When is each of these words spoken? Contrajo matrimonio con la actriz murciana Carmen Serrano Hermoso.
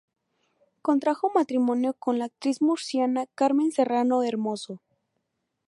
Contrajo 0.81 1.29
matrimonio 1.31 1.93
con 1.93 2.17
la 2.17 2.25
actriz 2.25 2.59
murciana 2.63 3.27
Carmen 3.35 3.71
Serrano 3.71 4.23
Hermoso. 4.23 4.81